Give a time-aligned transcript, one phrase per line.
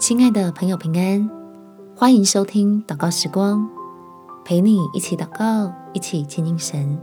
[0.00, 1.30] 亲爱的朋友，平安！
[1.94, 3.68] 欢迎收听祷告时光，
[4.46, 6.98] 陪你一起祷告，一起亲近神。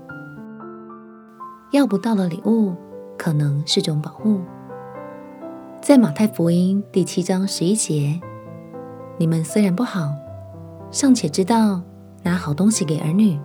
[1.71, 2.73] 要不到的礼物，
[3.15, 4.41] 可能是种保护。
[5.79, 8.19] 在马太福音第七章十一节，
[9.19, 10.11] 你们虽然不好，
[10.89, 11.79] 尚且知道
[12.23, 13.39] 拿好东西给儿女，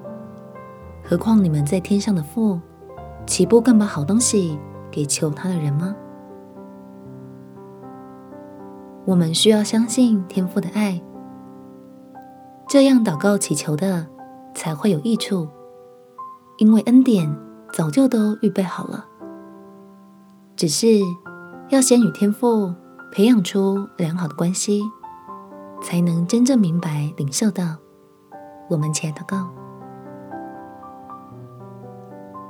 [1.05, 2.59] 何况你们在天上的父，
[3.27, 4.59] 岂不更把好东西
[4.91, 5.95] 给求他的人吗？
[9.05, 11.02] 我们需要相信天父的爱，
[12.69, 14.06] 这样祷告祈求的
[14.55, 15.48] 才会有益处，
[16.59, 17.29] 因为恩典
[17.73, 19.05] 早就都预备好了，
[20.55, 20.87] 只是
[21.69, 22.73] 要先与天父
[23.10, 24.83] 培养出良好的关系，
[25.82, 27.77] 才能真正明白领受到。
[28.71, 29.51] 我们起来祷告，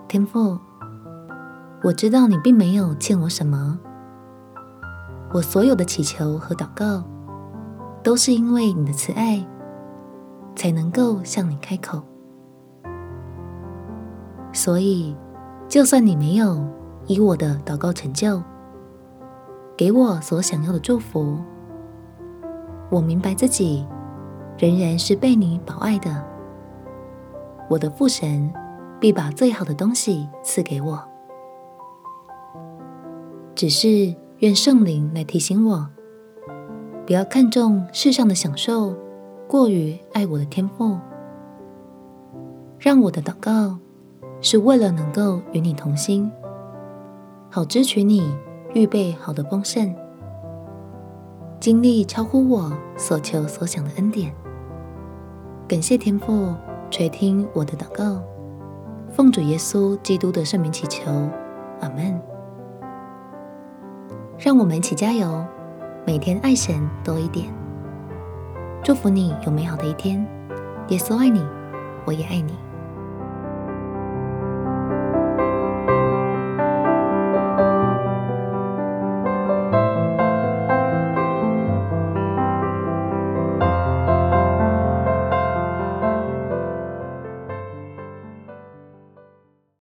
[0.06, 0.58] 天父，
[1.82, 3.80] 我知道你并没有欠我什么。
[5.34, 7.02] 我所有的祈求和祷告，
[8.02, 9.42] 都是因为你的慈爱，
[10.54, 12.02] 才能够向你开口。
[14.52, 15.16] 所以，
[15.66, 16.62] 就算你没有
[17.06, 18.42] 以我的祷告成就，
[19.74, 21.38] 给我所想要的祝福，
[22.90, 23.86] 我明白自己
[24.58, 26.22] 仍然是被你保爱的。
[27.70, 28.52] 我的父神
[29.00, 31.02] 必把最好的东西赐给我，
[33.54, 34.14] 只是。
[34.42, 35.88] 愿圣灵来提醒我，
[37.06, 38.92] 不要看重世上的享受，
[39.46, 40.98] 过于爱我的天父。
[42.76, 43.78] 让我的祷告
[44.40, 46.28] 是为了能够与你同心，
[47.50, 48.34] 好支取你
[48.74, 49.94] 预备好的丰盛，
[51.60, 54.34] 经历超乎我所求所想的恩典。
[55.68, 56.52] 感谢天父
[56.90, 58.20] 垂听我的祷告，
[59.12, 61.12] 奉主耶稣基督的圣名祈求，
[61.80, 62.31] 阿门。
[64.44, 65.46] 让我们一起加油，
[66.04, 66.74] 每天爱神
[67.04, 67.46] 多一点。
[68.82, 70.26] 祝福你有美好的一天。
[70.88, 71.40] 耶稣爱你，
[72.04, 72.52] 我也爱你。